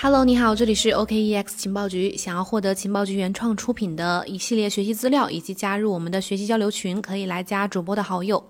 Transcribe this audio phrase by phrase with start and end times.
[0.00, 2.16] Hello，你好，这里是 OKEX 情报局。
[2.16, 8.44] 想要获得情报局原创出品的一系列学习资料，以及加入我们的学习交流群，可以来加主播的好友。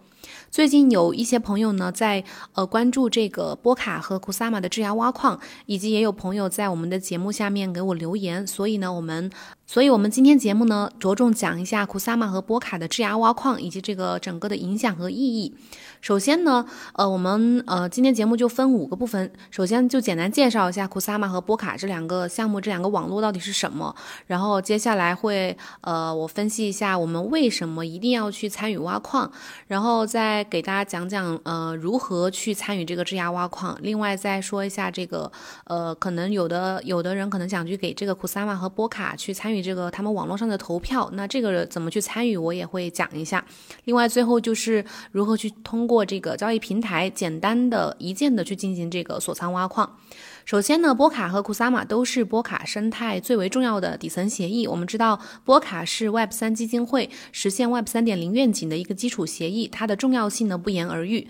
[0.50, 2.22] 最近有一些朋友呢，在
[2.52, 9.30] 呃关注这个波卡和库萨玛的质押挖矿，以及也有朋友在我们的节目下面给我留言，所以呢，我们。
[9.70, 15.54] 所以，我们今天节目呢，着重讲一下库萨玛和波卡的质押挖矿以及这个整个的影响和意义。
[16.00, 16.64] 首先呢，
[16.94, 19.30] 呃，我们呃今天节目就分五个部分。
[19.50, 23.94] 首先就简单介绍一下库萨玛和波卡这两个项目，这两个网络到底是什么。
[24.26, 29.30] 然后接下来会呃我分析一下我们为什么一定要去参与挖矿，
[29.66, 33.76] 然后再给大家讲讲呃如何去参与这个质押挖矿。
[33.82, 35.30] 另外再说一下这个
[35.64, 39.57] 呃可能有的有的人可能想去给这个库萨玛和波卡去参与。
[39.62, 43.44] 这个他们网络上的投票，那这个怎么去参与，我也会讲一下。
[43.84, 49.98] 另外，最后就是如何去通过这个交易平台，简单的一键的去进行这个锁仓挖矿。
[50.44, 54.66] 首先呢，波卡和库萨玛都是波卡生态最为重要的底层协议。
[54.66, 61.28] 我们知道，波卡是 Web 三基金会实现 Web 三点零愿景的一个基础协议，它的重要性呢不言而喻。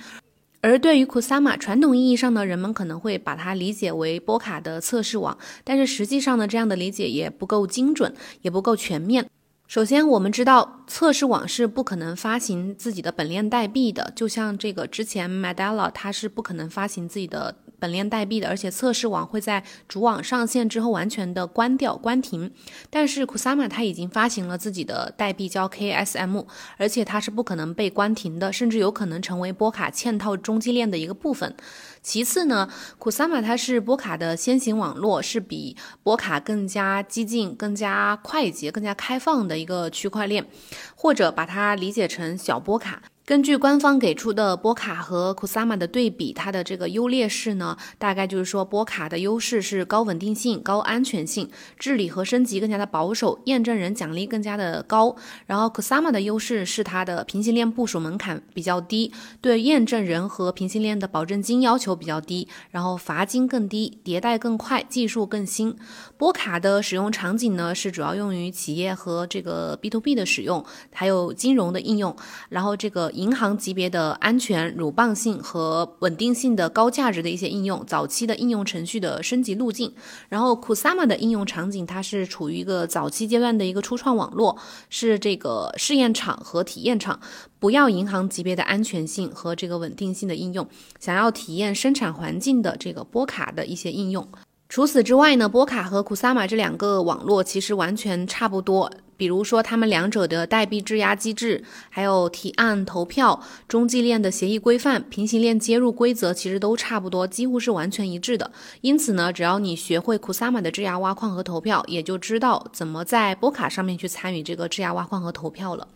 [0.60, 9.30] 而对于库萨玛，传统意义上呢，人们可能会把它理解为波卡的测试网，但是实际上呢，这样的理解也不够精准，也不够全面。
[9.68, 17.54] 首先，我们知道测试网是不可能发行自己的本链代币的，就像这个之前 madella 它是不可能发行自己的。
[17.78, 22.52] 本链代币的，而且测试网会在主网上线之后完全的关掉、关停。
[22.90, 31.54] 但是 Kusama 它已经发行了自己的代币叫 KSM，而且它是不可能被关停的，甚至有可能成为波卡嵌套中继链的一个部分。
[32.02, 32.68] 其次呢
[32.98, 40.46] ，Kusama 它是波卡的先行网络，是比波卡更加激进、更加快捷、更加开放的一个区块链，
[40.94, 43.02] 或者把它理解成小波卡。
[43.28, 55.14] 根据官方给出的波卡和库萨玛的对比，它的这个优劣势呢，大概就是说波卡的优势是高稳定性、高安全性，治理和升级更加的保守，验证人奖励更加的高。
[55.44, 59.12] 然后库萨玛的优势是它的平行链部署门槛比较低，
[59.42, 65.76] 对验证人和平行链的保证金要求比较低，然后罚金更低，迭代更快，技术更新。
[66.16, 70.64] 波卡的使用场景呢，是主要用于企业和这个 B to B 的使用，
[70.94, 72.16] 还有金融的应用。
[72.48, 73.12] 然后这个。
[73.18, 79.92] 银行级别的安全、鲁棒性和稳定性的高价值的一些应用，早期的应用程序的升级路径。
[80.28, 84.56] 然后，Kusama 的应用场景，它是处于一个早期阶段的一个初创网络，
[84.88, 87.18] 是这个试验场和体验场，
[87.58, 90.68] 不要银行级别的安全性和这个稳定性的应用，
[91.00, 94.26] 想要体验生产环境的这个波卡的一些应用。
[94.68, 98.92] 除此之外呢，波卡和 Kusama 这两个网络其实完全差不多。
[99.18, 108.50] 比如说，他们两者的代币质押机制，还有提案、投票、中继链的协议规范、平行链接入规则，其实都差不多，几乎是完全一致的。
[108.80, 115.88] 因此呢，只要你学会库萨玛的质押挖矿和投票，也就知道怎么在波卡上面去参与这个质押挖矿和投票了。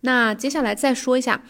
[0.00, 1.42] 那接下来再说一下。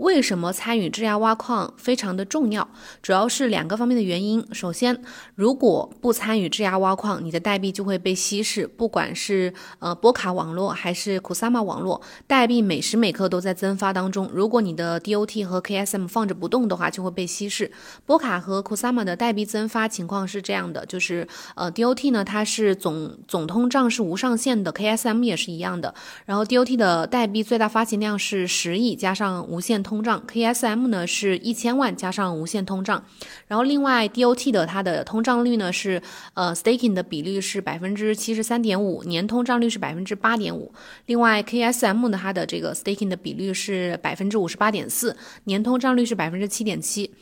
[0.00, 2.66] 为什么参与质押挖矿非常的重要？
[3.02, 4.42] 主要是两个方面的原因。
[4.50, 4.98] 首先，
[5.34, 8.66] 如果不参与质押挖矿，你的代币就会被稀释。
[8.66, 14.26] 不管是呃波卡网络还是 kusama 网络，代币每时每刻都在增发当中。
[14.32, 17.70] 如果你的 DOT 和 KSM 放着不动的话，就会被稀释。
[18.06, 25.94] 波卡和 kusama 的代币增发情况是这样的，就是呃 DOT 呢，它是总总通胀是无上限的，KSM 也是一样的。
[26.24, 29.89] 然后 DOT 的代币最大发行量是十亿，加上无限通。
[29.90, 33.04] 通胀 KSM 呢是一千万加上无限通胀，
[33.48, 36.00] 然后另外 DOT 的它的通胀率呢是
[36.34, 40.72] 呃 staking 的比率是百分之七十三点五，年通胀率是百分之八点五。
[41.06, 47.12] 另外 KSM 呢它的这个 staking 的比率是百分之五十八点四，年通胀率是百分之七点七。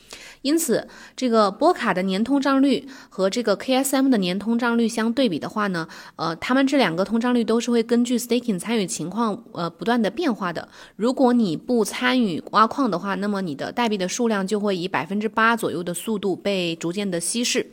[0.42, 10.68] 因此，这个波卡的年通胀率和这个 KSM 的年通胀率相对比的话呢，呃，他们这两个通胀率都是会根据 staking 参与情况呃不断的变化的。
[10.96, 17.70] 如果你不参与挖矿的话，那么你的代币的数量就会以百分之八左右的速度被逐渐的稀释。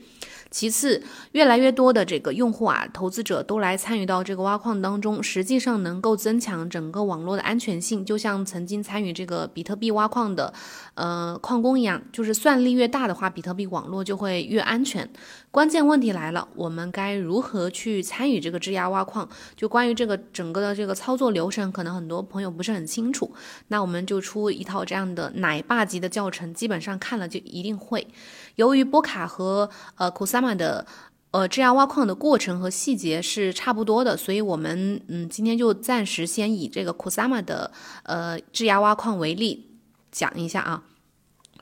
[0.56, 1.04] 其次，
[1.34, 8.06] 越来越多的这个用户啊，投资者都来参与到这个挖矿当中，实际上能够增强整个网络的安全性。
[8.06, 10.54] 就像曾经参与这个比特币挖矿的，
[10.94, 15.10] 呃，矿工一样，就是算力越大的话，比特币网络就会越安全。
[15.52, 19.28] 关键问题来了，我们该如何去参与这个质押挖矿？
[19.58, 23.30] 就关于这个整个的这个操作流程，可能很多朋友不是很清楚。
[23.68, 28.08] 那我们就出一套这样的奶爸级的教程，基本上看了就一定会。
[28.56, 30.86] 由于波卡和呃库萨玛的
[31.32, 37.72] 呃质押挖矿的过程和细节是差不多的，所以我们嗯今天就暂时先以这个库萨玛的
[38.04, 39.78] 呃质押挖矿为例
[40.12, 40.84] 讲一下啊。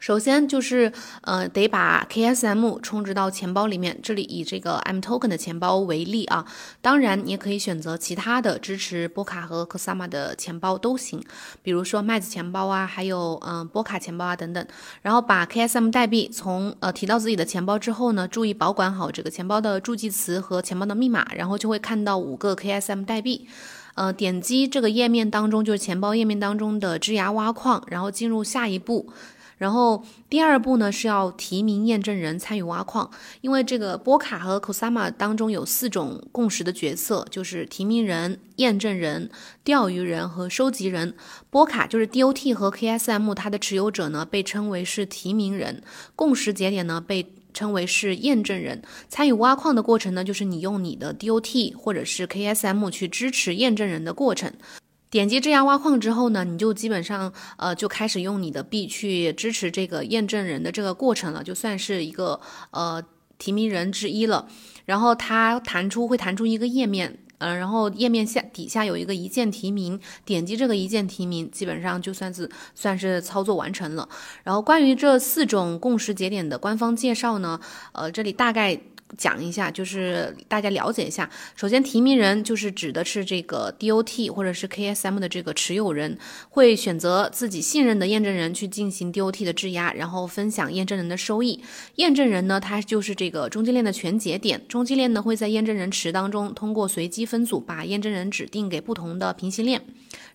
[0.04, 0.92] 首先就是
[1.22, 3.98] 呃，得把 KSM 充值到钱包里面。
[4.04, 6.46] 这里以这个 M Token 的钱包为例啊，
[6.82, 11.24] 当然你也可以选择其他的支持波卡和 Kusama 的钱包都行，
[11.62, 14.68] 比如说麦子钱包啊，还有嗯波卡钱包啊等等。
[15.04, 23.48] 然后把 KSM 代币从呃提到自己的钱包之后呢，注意保管好这个钱包的助记词和钱包的密码，然后就会看到五个 KSM 代币。
[23.96, 29.14] 呃，点击这个页面当中就是钱包页面当中的枝芽挖矿，然后进入下一步。
[29.63, 39.30] 然后第二步呢是要提名验证人参与挖矿，因为这个波卡和 Kusama 当中有四种共识的角色，就是提名人、验证人、
[39.63, 41.15] 钓鱼人和收集人。
[41.50, 45.81] 波卡就是 DOT 和 KSM 它的持有者呢被称为是提名人，
[46.18, 48.81] 共识节点呢被称为是验证人。
[49.07, 54.51] 参与挖矿的过程呢就是你用你的 DOT 或者是 KSM 去支持验证人的过程。
[55.13, 63.00] 点击质押挖矿之后呢，你就基本上呃就开始用你的币去支持这个验证人的这个过程了，就算是一个呃
[63.38, 64.48] 提名人之一了。
[64.86, 74.10] 然后它弹出会弹出一个页面，嗯，然后页面下底下有一个一键提名，点击这个一键提名，基本上就算是算是操作完成了。
[74.42, 77.60] 然后关于这四种共识节点的官方介绍呢，
[77.92, 78.81] 呃，这里大概。
[79.18, 81.30] 讲一下，就是大家了解一下。
[81.56, 86.18] 首先，提名人就是指的是这个 DOT 或者是 KSM 的这个持有人，
[86.50, 91.63] 会选择自己信任的验证人去进行 DOT 的质押，然后分享验证人的收益。
[91.95, 99.81] 验证人呢，他就是这个中继链的全节点，中继链呢会在验证人池当中通过随机分组把验证人指定给不同的平行链。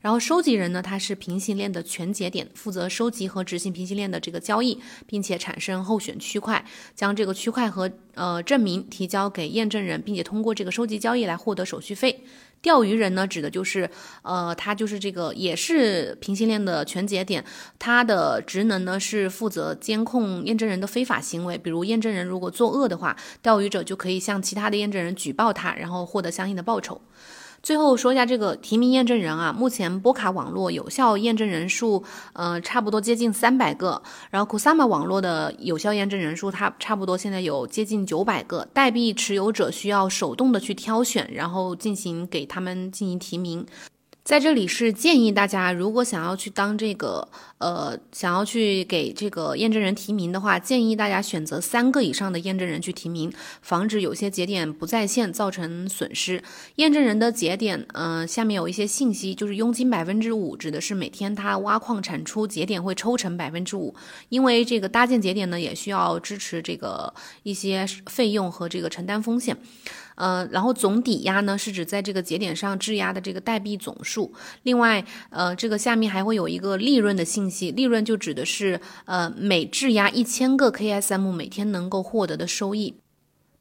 [0.00, 6.64] 然后收集人呢，他是平行链的全节点，负责收集和执行平行链的这个交易，并且产生候选区块，
[6.94, 12.25] 将这个区块和呃证明提交给验证人，并且通过这个收集交易来获得手续费。
[12.61, 13.88] 钓鱼人呢，指的就是
[14.23, 17.44] 呃，他就是这个也是平行链的全节点，
[17.79, 27.00] 他的职能呢是负责监控验证人的非法行为，比如验证人如果作恶的话，钓鱼者就可以向其他的验证人举报他，然后获得相应的报酬。
[27.62, 32.02] 最后说一下这个提名验证人啊，目前波卡网络有效验证人数，
[32.32, 34.00] 呃，差不多接近三百个。
[34.31, 38.66] 然后 Kusama 网络的有效验证人数，它差不多现在有接近九百个。
[38.72, 43.66] 代币持有者需要手动的去挑选，然后进行给他们进行提名。
[44.22, 47.26] 在这里是建议大家，如果想要去当这个，
[47.58, 53.32] 呃，想要去给这个验证人提名的话，建议大家选择三个以上的验证人去提名，
[53.62, 56.43] 防止有些节点不在线造成损失。
[56.76, 63.94] 验证人的节点，嗯，下面有一些信息，就是佣金百分之五，指的是每天他挖矿产出节点会抽成百分之五，
[64.28, 67.12] 因为这个搭建节点呢，也需要支持这个
[67.43, 69.56] 一些费用和这个承担风险。
[70.14, 74.34] 呃，然后总抵押呢是指在这个节点上质押的这个代币总数。
[74.64, 82.97] 另外，呃，这个下面还会有一个利润的信息，利润就指的是呃每质押一千个 KSM 每天能够获得的收益。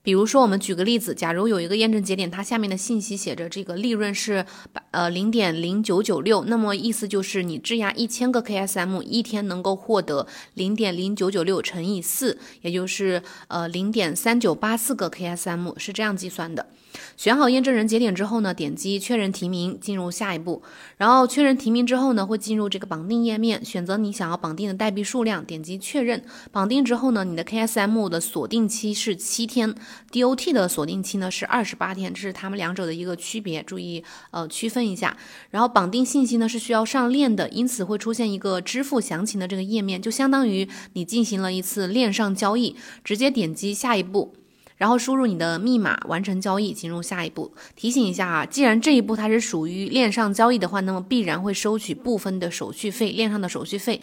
[0.04, 4.46] 比如说，我们举个例子，假如有一个验证节点，它下面的信息写着这个利润是
[4.92, 16.68] 呃零点零九九六，那么意思就是你质押一千个 KSM，一天能够获得零点零九九六乘以四，也就是呃零点三九八四个 KSM，是这样计算的。
[17.16, 20.62] 选好验证人节点之后呢，点击确认提名，进入下一步。
[20.98, 26.24] 然后确认提名之后呢，会进入这个绑定页面，选择你想要绑定的代币数量，点击确认。
[26.52, 29.74] 绑定之后呢，你的 KSM 的锁定期是七天
[30.12, 35.16] ，DOT 的锁定期呢是二十八天，这是他们两者的一个区别，注意呃区分一下。
[35.52, 44.34] 然后绑定信息呢是需要上链的，因此会出现一个支付详情的这个页面，就相当于你进行了一次链上交易，直接点击下一步。
[44.78, 47.52] 然后输入你的密码，完成交易，进入下一步。
[47.76, 54.02] 提醒一下啊，既然这一步它是属于链上交易的话，那么必然会收取部分的手续费，链上的手续费。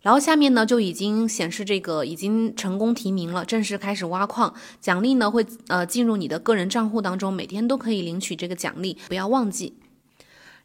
[0.00, 9.74] 然后下面呢就已经显示这个已经成功提名了，正式开始挖矿，奖励呢会呃进入你的个人账户当中，每天都可以领取这个奖励，不要忘记。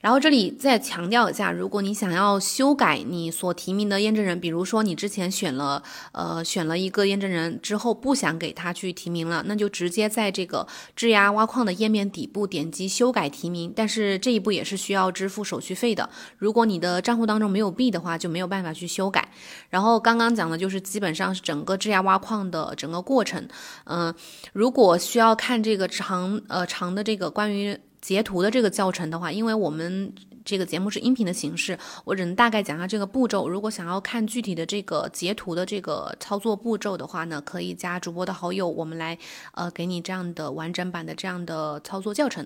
[0.04, 5.82] 然后这里再强调一下，如果你想要修改你所提名的验证人，比如说你之前选了
[6.12, 16.10] 呃选了一个验证人之后不想给他去提名了，那就直接在这个质押挖矿的页面底部点击修改提名，但是这一步也是需要支付手续费的。
[16.38, 19.30] 如果你的账户当中没有币的话，就没有办法去修改。
[19.70, 23.48] 然后刚刚讲的就是基本上是整个质押挖矿的整个过程。
[23.86, 24.14] 嗯，
[24.52, 27.80] 如果需要看这个长呃长的这个关于。
[28.04, 30.14] 截图的这个教程的话，因为我们
[30.46, 33.48] 这个节目是音频的形式，我只能大概讲下这个步骤。
[33.48, 39.18] 如果想要看具体的这个截图的这个操作步骤的话呢，可以加主播的好友，我们来
[39.54, 42.46] 呃给你这样的完整版的这样的操作教程。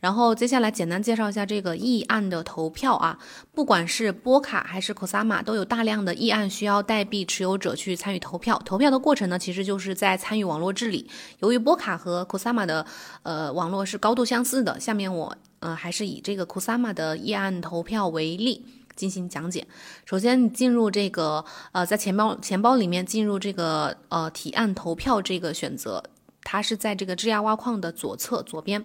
[0.00, 3.18] 然后接下来简单介绍一下这个议案的投票啊，
[3.54, 8.60] 不管是波卡还是 Cosama，都有大量的议案需要代币持有者去参与投票。
[8.66, 11.08] 投票的过程呢，其实就是在参与网络治理。
[11.38, 12.84] 由于波卡和 Cosama 的
[13.22, 15.34] 呃网络是高度相似的，下面我
[15.64, 19.66] 嗯还是以这个 Cosama 的议案投票为例进行讲解。
[20.04, 26.04] 首先你进入这个呃在钱包钱包里面进入这个呃提案投票这个选择，
[26.42, 28.84] 它是在这个质押挖矿的左侧左边。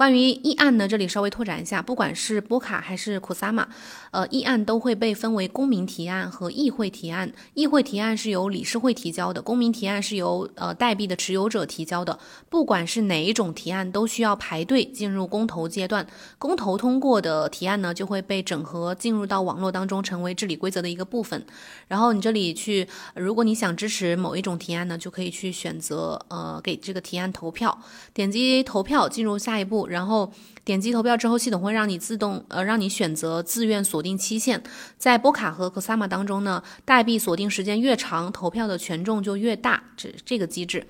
[0.00, 3.68] 关于议案呢，这里稍微拓展一下，不管是波卡还是库萨玛，
[4.12, 7.30] 呃，议案都会被分为公民提案和议会提案。
[7.52, 12.18] 议会提案是由理事会提交的，公民提案是由呃代币的持有者提交的。
[12.48, 16.06] 不管是哪一种提案，都需要排队进入公投阶段。
[16.38, 21.44] 公投通过的提案呢，就会被整合进入到网络当中，成为治理规则的一个部分。
[21.88, 27.78] 然后你这里去，如果你想支持某一种提案呢，就可以去选择呃给这个提案投票，
[28.14, 29.89] 点击投票进入下一步。
[29.90, 30.32] 然后
[30.64, 34.62] 点击投票之后，系统会让你自动呃让你选择自愿锁定期限。
[34.96, 40.86] 在波卡和 Cosama 当中呢，代币锁定时间越长，投票的权重就越大，这这个机制。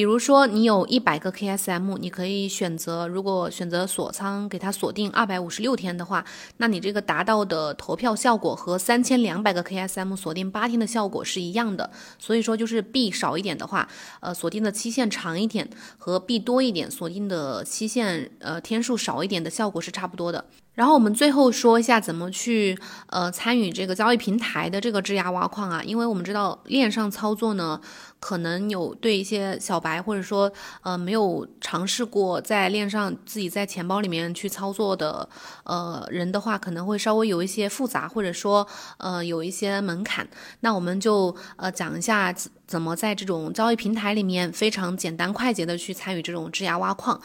[0.00, 6.24] 比如说，你有一百个 KSM，你可以选择，如果选择锁仓，给它锁定二百五十六天的话，
[6.56, 11.90] 那你这个达到的投票效果和三千两百个 KSM 锁定八天的效果是一样的。
[12.18, 13.86] 所以说，就是币少一点的话，
[14.20, 20.42] 呃，锁定的期限长一点，和币多一点，锁定的期限呃天数少一点的效果是差不多的。
[20.80, 22.74] 然后我们最后说一下怎么去
[23.08, 27.78] 呃参与这个交易平台的这个质押挖矿啊，因为我们知道链上操作呢，
[28.18, 35.28] 可能有对一些小白或者说呃没有尝试过在链上自己在钱包里面去操作的
[35.64, 40.26] 呃人的话，可能会稍微有一些复杂，或者说呃有一些门槛。
[40.60, 42.34] 那我们就呃讲一下
[42.66, 47.20] 怎么在这种交易平台里面非常简单快捷的去参与这种质押挖矿。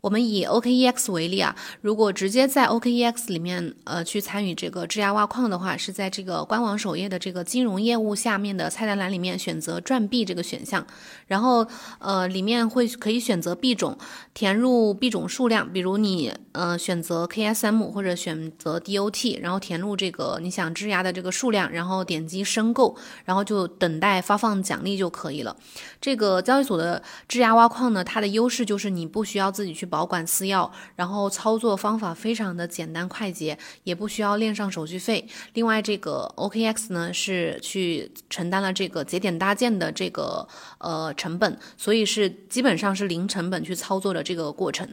[0.00, 10.86] 我们以 OKEX 为例啊，如果直接在 OKEX 里面呃去参与这个质押挖矿的话，是在这个官网首页的这个金融业务下面的菜单栏里面选择赚币这个选项，
[11.26, 11.66] 然后
[11.98, 13.98] 呃里面会可以选择币种，
[14.32, 25.56] 填入币种数量，比如你呃选择 KSM 或者选择 DOT，然后填入这个你想质押的这个数量，然后点击申购，然后就等待发放奖励就可以了。
[26.00, 29.87] 这个交易所的质押挖矿呢，它的优势就是你不需要自己去。
[29.88, 35.26] 保管私钥，然后操作方法非常的简单快捷，也不需要链上手续费。
[35.54, 40.46] 另外，这个 OKX 呢是去承担了这个节点搭建的这个
[40.78, 44.88] 呃成本，所以是基本上是零成本去操作的这个过程。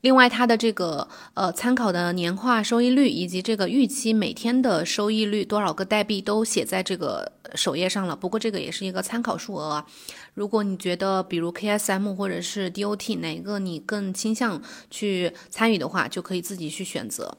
[0.00, 8.14] 另外，它的这个呃参考的年化收益率以及这个预期每天的收益率多少个代币都写在这个首页上了。
[8.14, 9.86] 不过这个也是一个参考数额啊。
[10.34, 17.36] 如果你觉得比如 KSM 或者是 DOT 哪个你更倾向去参与的话，就可以自己去选择。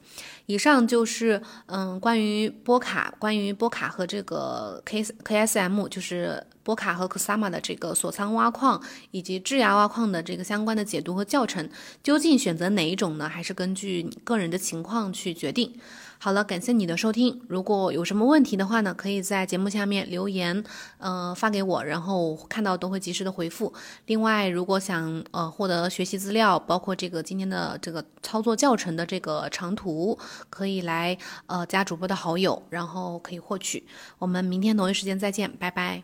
[0.48, 11.70] 以上就是嗯关于波卡、关于波卡和这个 K KSM 就是波卡和 Kusama 的这个锁仓挖矿以及质押挖矿的这个相关的解读和教程。
[12.04, 13.29] 究竟选择哪一种呢？
[13.29, 15.72] 还是根据你个人的情况去决定。
[16.18, 17.39] 好了，感谢你的收听。
[17.48, 20.63] 如果有什么问题的话呢，可以在节目下面留言，
[20.98, 23.72] 呃，发给我，然后看到都会及时的回复。
[24.08, 30.18] 另外，如果想呃获得学习资料，包括这个今天的这个操作教程的这个长图，
[30.50, 31.15] 可以来
[31.46, 33.86] 呃加主播的好友，然后可以获取。
[34.18, 36.01] 我们明天同一时间再见，拜拜。